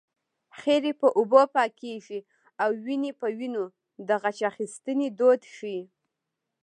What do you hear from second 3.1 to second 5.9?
په وينو د غچ اخیستنې دود ښيي